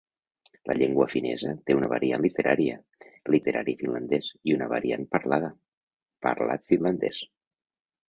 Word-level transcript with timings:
La 0.69 0.75
llengua 0.77 1.05
finesa 1.13 1.51
té 1.69 1.75
una 1.81 1.89
variant 1.91 2.23
literària, 2.23 2.79
literari 3.37 3.77
finlandès, 3.83 4.33
i 4.51 4.59
una 4.59 4.73
variant 4.75 5.09
parlada, 5.15 5.55
parlat 6.29 6.71
finlandès. 6.75 7.25